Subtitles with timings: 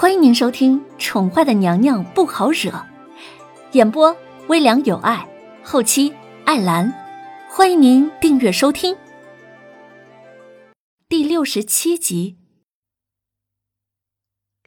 [0.00, 2.70] 欢迎您收听《宠坏的娘娘不好惹》，
[3.72, 5.28] 演播微凉有爱，
[5.64, 6.14] 后期
[6.46, 6.94] 艾兰。
[7.50, 8.96] 欢迎您订阅收听。
[11.08, 12.38] 第六十七集，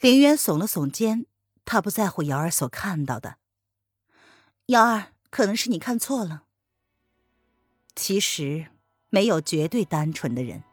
[0.01, 1.25] 林渊耸了耸肩，
[1.63, 3.37] 他不在乎瑶儿所看到的。
[4.65, 6.43] 瑶儿，可能是你看错了。
[7.95, 8.67] 其实
[9.09, 10.65] 没有绝对单纯的人，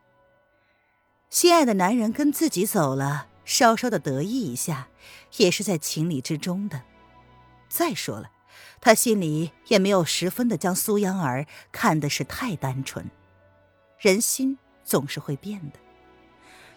[1.30, 3.27] 心爱的男人跟自己走了。
[3.48, 4.88] 稍稍的得意一下，
[5.38, 6.82] 也是在情理之中的。
[7.66, 8.30] 再说了，
[8.78, 13.10] 他心里也没有十分的将苏央儿看的是太单纯。
[13.98, 15.78] 人心总是会变的，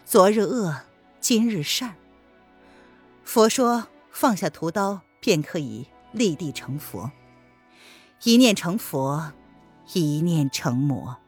[0.06, 0.80] 昨日恶，
[1.20, 1.94] 今日善。
[3.22, 7.12] 佛说放下屠刀，便可以立地成佛。
[8.22, 9.30] 一念成佛，
[9.92, 11.18] 一念成魔。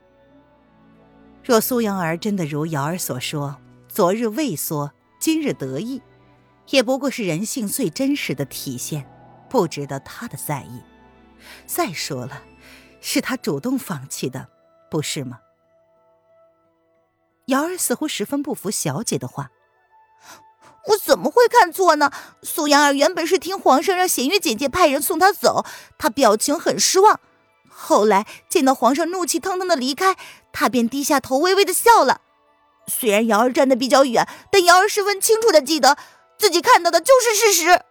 [1.45, 3.59] 若苏阳儿真的如瑶儿所说，
[3.89, 4.91] 昨日畏缩。
[5.25, 6.03] 今日得意，
[6.69, 9.11] 也不过是人性最真实的体现，
[9.49, 10.83] 不值得他的在意。
[11.65, 12.43] 再说了，
[13.01, 14.49] 是他主动放弃的，
[14.91, 15.39] 不是吗？
[17.47, 19.51] 瑶儿似乎十分不服小姐的话
[20.89, 22.13] ：“我怎么会看错呢？
[22.43, 25.65] 苏阳儿原本是听皇上让弦月姐姐派人送她走，
[25.97, 27.19] 她表情很失望。
[27.71, 30.19] 后来见到皇上怒气腾腾的离开，
[30.53, 32.21] 她便低下头，微微的笑了。”
[32.87, 35.97] 虽然瑶儿站得比较远，但瑶儿十分清楚的记得
[36.39, 37.83] 自己看到的就是事实。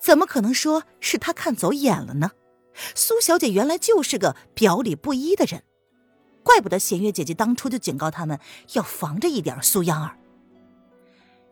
[0.00, 2.32] 怎么可能说是他看走眼了呢？
[2.94, 5.62] 苏小姐原来就是个表里不一的人，
[6.42, 8.40] 怪不得弦月姐姐当初就警告他们
[8.72, 10.18] 要防着一点苏央儿。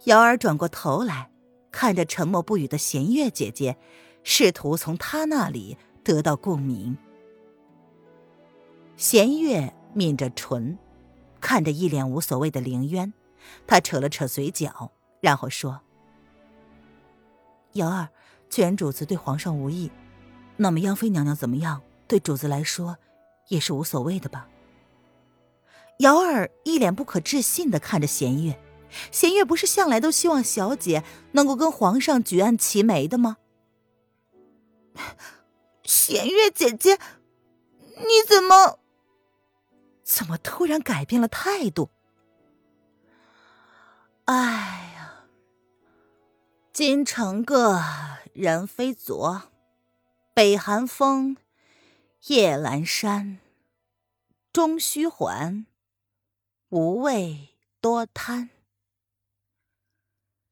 [0.04, 1.30] 瑶儿转过头来，
[1.70, 3.76] 看着沉默不语的弦月姐姐，
[4.24, 6.96] 试图从她那里得到共鸣。
[8.96, 10.78] 弦月抿着唇。
[11.40, 13.12] 看着一脸无所谓的凌渊，
[13.66, 15.80] 他扯了扯嘴角，然后说
[17.72, 18.08] ：“瑶儿，
[18.48, 19.90] 既然主子对皇上无意，
[20.56, 22.98] 那么央妃娘娘怎么样，对主子来说
[23.48, 24.48] 也是无所谓的吧？”
[25.98, 28.58] 瑶儿一脸不可置信的看着弦月，
[29.12, 33.36] 弦月不是向来都希望小姐能够跟皇上举案齐眉的吗？
[35.84, 36.98] 弦月姐姐，
[37.96, 38.79] 你怎么？
[40.10, 41.88] 怎么突然改变了态度？
[44.24, 45.26] 哎呀，
[46.72, 47.80] 京城个
[48.32, 49.42] 人非昨，
[50.34, 51.36] 北寒风，
[52.26, 53.38] 夜阑珊，
[54.52, 55.64] 终须还，
[56.70, 58.50] 无味多贪。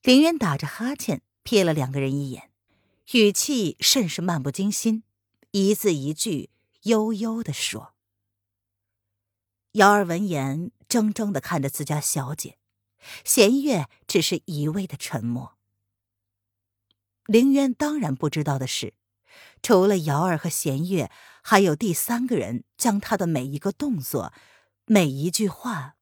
[0.02, 2.52] 林渊打着哈欠，瞥了两个人一眼，
[3.12, 5.02] 语气甚是漫不经心，
[5.50, 6.50] 一字一句
[6.82, 7.94] 悠悠的说。
[9.78, 12.58] 瑶儿闻言，怔怔的看着自家小姐，
[13.24, 15.56] 弦月只是一味的沉默。
[17.26, 18.94] 凌渊当然不知道的是，
[19.62, 21.12] 除了瑶儿和弦月，
[21.44, 24.32] 还有第三个人将他的每一个动作、
[24.86, 25.94] 每一句话，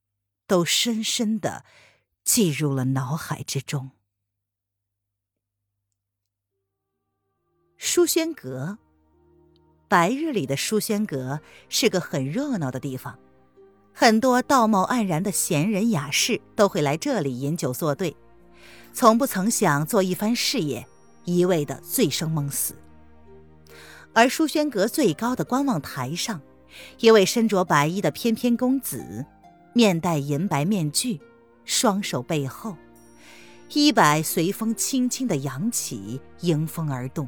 [0.46, 1.66] 都深深的
[2.24, 3.90] 记入了脑海之中。
[7.76, 8.78] 书轩阁，
[9.86, 13.18] 白日里的书轩阁是个很热闹的地方。
[13.98, 18.14] 很多道貌岸然的闲人雅士都会来这里饮酒作对，
[18.92, 20.86] 从不曾想做一番事业，
[21.24, 22.74] 一味的醉生梦死。
[24.12, 26.38] 而书轩阁最高的观望台上，
[27.00, 29.24] 一位身着白衣的翩翩公子，
[29.72, 31.18] 面戴银白面具，
[31.64, 32.76] 双手背后，
[33.72, 37.26] 衣摆随风轻轻的扬起，迎风而动。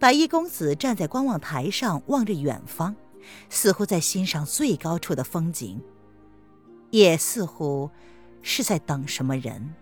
[0.00, 2.96] 白衣公子站在观望台上，望着远方。
[3.48, 5.82] 似乎在欣赏最高处的风景，
[6.90, 7.90] 也似乎
[8.42, 9.74] 是在等什么人。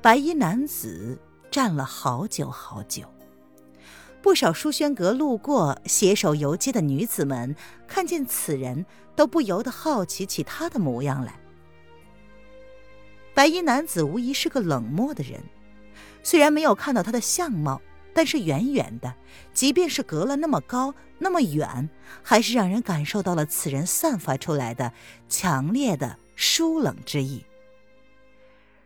[0.00, 1.18] 白衣男子
[1.50, 3.04] 站了好久好久，
[4.20, 7.54] 不少书轩阁路过、携手游街的女子们
[7.86, 11.38] 看见此人都不由得好奇起他的模样来。
[13.34, 15.42] 白衣男子无疑是个冷漠的人，
[16.22, 17.80] 虽然没有看到他的相貌。
[18.14, 19.14] 但是远远的，
[19.54, 21.88] 即便是隔了那么高、那么远，
[22.22, 24.92] 还是让人感受到了此人散发出来的
[25.28, 27.44] 强烈的疏冷之意。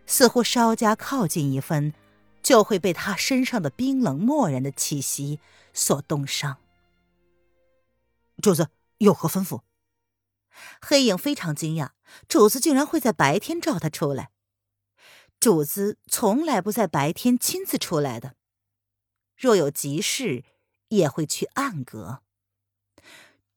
[0.05, 1.93] 似乎稍加靠近一分，
[2.41, 5.39] 就会被他身上的冰冷漠然的气息
[5.73, 6.57] 所冻伤。
[8.41, 8.69] 主子
[8.99, 9.61] 有何吩咐？
[10.81, 11.89] 黑影非常惊讶，
[12.27, 14.29] 主子竟然会在白天召他出来。
[15.39, 18.35] 主子从来不在白天亲自出来的。
[19.37, 20.43] 若有急事，
[20.87, 22.23] 也会去暗阁。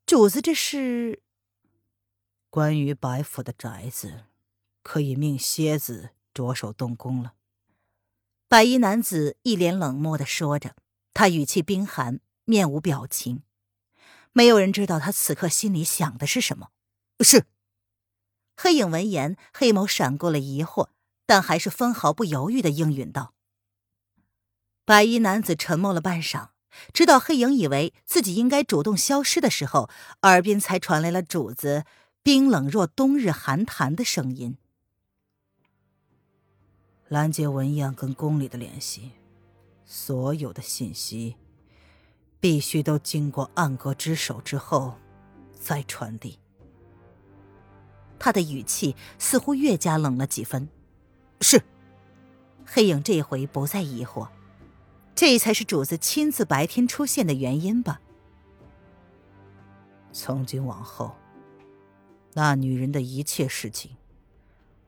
[0.04, 1.22] 主子，这是
[2.50, 4.24] 关于白府的宅子，
[4.82, 7.34] 可以命蝎子着手动工了。
[8.46, 10.76] 白衣男子一脸冷漠的说着，
[11.14, 13.42] 他语气冰寒，面无表情。
[14.32, 16.70] 没有人知道他此刻心里想的是什么。
[17.20, 17.46] 是。
[18.56, 20.90] 黑影闻言，黑眸闪过了疑惑，
[21.24, 23.34] 但还是分毫不犹豫的应允道。
[24.90, 26.48] 白衣男子沉默了半晌，
[26.92, 29.88] 直到黑影以为自己应该主动消失的时候，
[30.22, 31.84] 耳边才传来了主子
[32.25, 34.58] 冰冷若冬日寒潭的声音
[37.06, 39.12] ：“拦截文样跟宫里的联系，
[39.84, 41.37] 所有的信息
[42.40, 44.96] 必须都经过暗格之手之后
[45.54, 46.40] 再传递。”
[48.19, 50.69] 他的语气似乎越加冷了几分。
[51.40, 51.62] 是，
[52.66, 54.26] 黑影这回不再疑惑，
[55.20, 58.00] 这才是主子亲自白天出现的原因吧？
[60.12, 61.14] 从今往后，
[62.32, 63.99] 那女人的一切事情，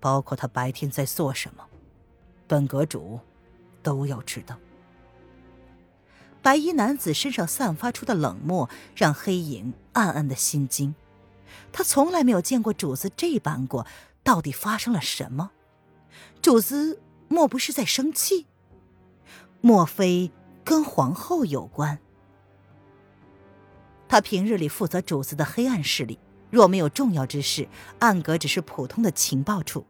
[0.00, 1.67] 包括她白天在做什么，
[2.46, 3.20] 本阁主
[3.82, 4.58] 都要知道。
[6.40, 10.94] 白衣男子身上散发出的冷漠，让黑影暗暗的心惊。
[11.70, 13.87] 他从来没有见过主子这般过，
[14.23, 15.50] 到底发生了什么？
[16.40, 18.46] 主子莫不是在生气？
[19.64, 20.32] 莫非
[20.64, 22.00] 跟皇后有关？
[24.09, 26.19] 他平日里负责主子的黑暗势力，
[26.50, 27.69] 若没有重要之事，
[28.00, 29.87] 暗格只是普通的情报处。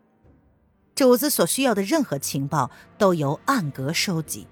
[0.94, 4.46] 主子所需要的任何情报都由暗格收集，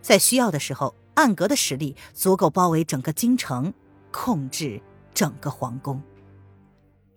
[0.00, 3.74] 在需要的时候，暗格的实力足够包围整个京城，
[4.10, 4.80] 控制
[5.12, 6.02] 整个皇宫。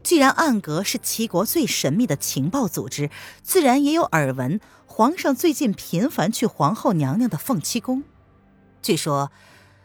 [0.07, 3.09] 既然暗阁是齐国最神秘的情报组织，
[3.43, 4.61] 自然也有耳闻。
[4.85, 8.05] 皇上最近频繁去皇后娘娘的凤栖宫，
[8.81, 9.33] 据说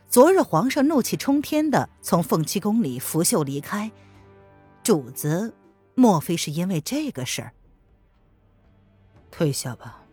[0.08, 3.90] 昨日皇上怒气冲天的从凤栖宫里拂袖离开，
[4.84, 5.54] 主子
[5.96, 7.52] 莫非是因为这个事儿？
[9.32, 10.04] 退下吧，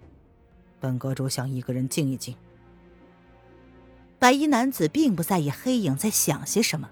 [0.79, 2.35] 本阁主想一个人静一静。
[4.17, 6.89] 白衣男子并不在意黑影在想些什么，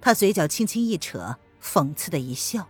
[0.00, 1.36] 他嘴角轻轻一扯。
[1.62, 2.68] 讽刺的一笑。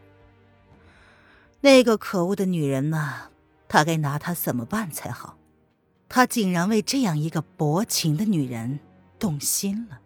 [1.60, 3.30] 那个可恶的女人呐，
[3.68, 5.36] 他该拿她怎么办才好？
[6.08, 8.80] 他竟然为这样一个薄情的女人
[9.18, 10.00] 动心了。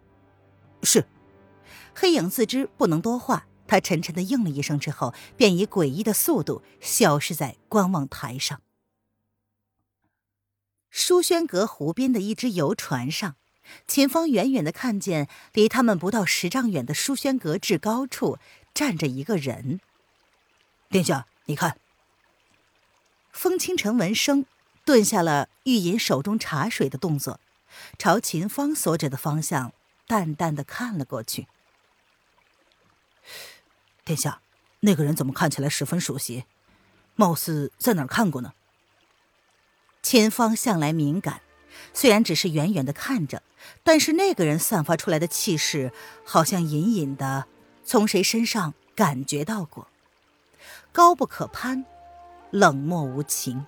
[0.81, 1.05] 是，
[1.93, 8.61] 黑影自知不能多话，他沉沉的应了一声之后，便以诡异的速度消失在观望台上。
[10.89, 13.37] 书轩阁湖边的一只游船上，
[13.87, 18.37] 前方远远的看见离他们不到十丈远的书轩阁至高处。
[18.73, 19.79] 站着一个人，
[20.89, 21.77] 殿下，你看。
[23.31, 24.45] 风清晨闻声，
[24.85, 27.39] 顿下了欲饮手中茶水的动作，
[27.97, 29.73] 朝秦芳所指的方向
[30.07, 31.47] 淡淡的看了过去。
[34.03, 34.41] 殿下，
[34.81, 36.45] 那个人怎么看起来十分熟悉？
[37.15, 38.53] 貌似在哪儿看过呢？
[40.01, 41.41] 秦芳向来敏感，
[41.93, 43.41] 虽然只是远远的看着，
[43.83, 45.91] 但是那个人散发出来的气势，
[46.25, 47.47] 好像隐隐的。
[47.83, 49.87] 从谁身上感觉到过？
[50.91, 51.85] 高不可攀，
[52.51, 53.65] 冷漠无情，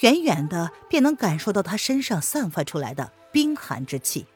[0.00, 4.26] 远远的便能感受到他身上散发出来的冰寒之气。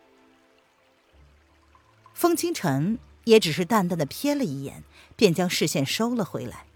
[2.14, 4.84] 风清晨也只是淡淡的瞥了一眼，
[5.17, 6.67] 便将视线收了回来。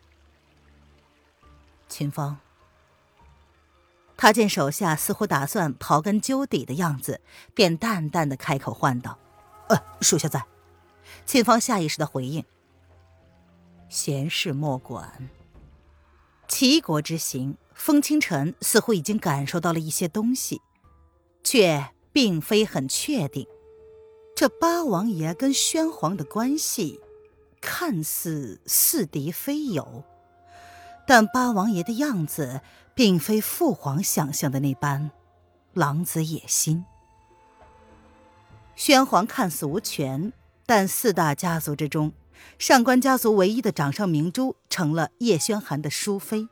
[1.88, 2.38] 秦风，
[4.16, 7.20] 他见手下似乎打算刨根究底的样子，
[7.54, 9.16] 便淡淡的开口唤道
[9.70, 10.44] ：“呃，属下在。”
[11.26, 12.44] 秦芳下意识的回应
[13.88, 15.28] ：“闲事莫管。”
[16.48, 20.62] 齐国之行，风清晨似乎已经感受到了一些东西，
[21.44, 23.46] 却并非很确定。
[24.34, 27.00] 这八王爷跟宣皇的关系，
[27.60, 30.04] 看似似敌非友，
[31.06, 32.62] 但八王爷的样子，
[32.94, 35.10] 并非父皇想象的那般
[35.74, 36.84] 狼子野心。
[38.74, 40.32] 宣皇看似无权。
[40.68, 42.12] 但四大家族之中，
[42.58, 46.46] 上官家族唯一的掌上明珠成了叶宣寒的淑妃。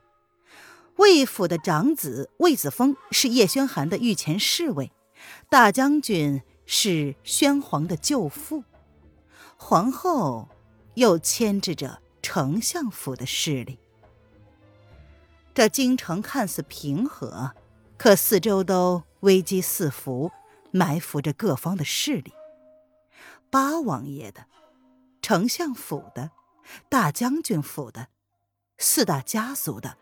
[0.97, 4.91] 魏府的长子魏子峰是叶宣寒的御前侍卫，
[5.51, 8.65] 大将军是宣皇的舅父，
[9.59, 10.49] 皇后
[10.95, 13.79] 又牵制着丞相府的势力。
[15.53, 17.53] 这京城看似平和，
[17.99, 20.33] 可四周都危机四伏，
[20.71, 22.33] 埋伏着各方的势力。
[23.57, 24.45] 八王爷的、
[25.23, 26.31] 丞相府的、
[26.91, 28.09] 大将军府的、
[28.77, 29.97] 四大家族的，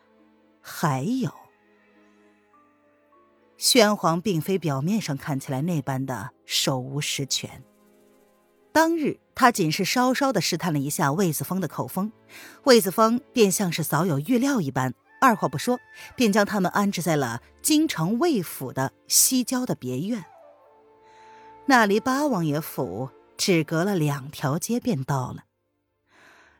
[0.61, 1.30] 还有
[3.56, 7.62] 宣皇，并非表面上看起来那般的手无实权。
[8.73, 12.11] 当日他仅是稍稍的试探了一下魏子峰的口风，
[12.64, 15.78] 魏子峰便像是早有预料一般，二话不说，
[16.16, 20.25] 便将他们安置在了京城魏府的西郊的别院。
[21.66, 25.44] 那离八王爷府只隔了两条街便到了。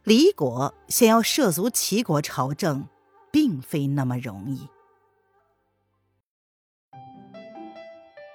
[0.02, 2.88] 李果想要涉足齐国朝政，
[3.30, 4.68] 并非那么容易。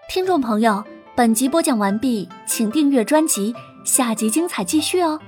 [0.10, 0.84] 听众朋友，
[1.15, 3.53] 本集播讲完毕，请订阅专辑，
[3.86, 5.22] 下集精彩继续哦。